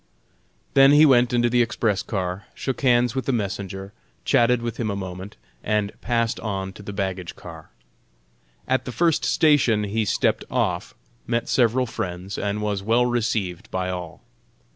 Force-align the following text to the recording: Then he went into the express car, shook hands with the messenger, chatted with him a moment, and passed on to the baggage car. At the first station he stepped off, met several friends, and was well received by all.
Then 0.73 0.93
he 0.93 1.05
went 1.05 1.31
into 1.31 1.47
the 1.47 1.61
express 1.61 2.01
car, 2.01 2.45
shook 2.55 2.81
hands 2.81 3.13
with 3.13 3.27
the 3.27 3.31
messenger, 3.31 3.93
chatted 4.25 4.63
with 4.63 4.77
him 4.77 4.89
a 4.89 4.95
moment, 4.95 5.37
and 5.63 5.91
passed 6.01 6.39
on 6.39 6.73
to 6.73 6.81
the 6.81 6.91
baggage 6.91 7.35
car. 7.35 7.69
At 8.67 8.85
the 8.85 8.91
first 8.91 9.23
station 9.23 9.83
he 9.83 10.03
stepped 10.05 10.43
off, 10.49 10.95
met 11.27 11.47
several 11.47 11.85
friends, 11.85 12.39
and 12.39 12.63
was 12.63 12.81
well 12.81 13.05
received 13.05 13.69
by 13.69 13.91
all. 13.91 14.23